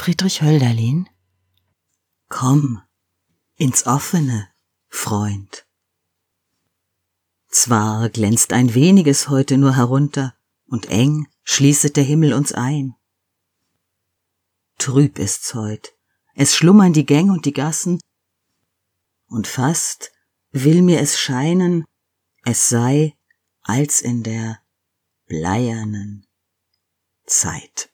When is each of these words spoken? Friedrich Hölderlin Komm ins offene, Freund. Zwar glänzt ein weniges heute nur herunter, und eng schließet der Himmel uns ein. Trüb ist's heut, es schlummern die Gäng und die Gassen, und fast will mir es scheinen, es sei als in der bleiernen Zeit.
Friedrich 0.00 0.42
Hölderlin 0.42 1.08
Komm 2.28 2.80
ins 3.56 3.84
offene, 3.84 4.48
Freund. 4.88 5.66
Zwar 7.48 8.08
glänzt 8.08 8.52
ein 8.52 8.74
weniges 8.74 9.28
heute 9.28 9.58
nur 9.58 9.74
herunter, 9.74 10.36
und 10.66 10.86
eng 10.86 11.26
schließet 11.42 11.96
der 11.96 12.04
Himmel 12.04 12.32
uns 12.32 12.52
ein. 12.52 12.94
Trüb 14.78 15.18
ist's 15.18 15.52
heut, 15.54 15.92
es 16.36 16.54
schlummern 16.54 16.92
die 16.92 17.04
Gäng 17.04 17.30
und 17.30 17.44
die 17.44 17.52
Gassen, 17.52 18.00
und 19.26 19.48
fast 19.48 20.12
will 20.52 20.80
mir 20.82 21.00
es 21.00 21.18
scheinen, 21.18 21.84
es 22.44 22.68
sei 22.68 23.16
als 23.62 24.00
in 24.00 24.22
der 24.22 24.60
bleiernen 25.26 26.24
Zeit. 27.26 27.87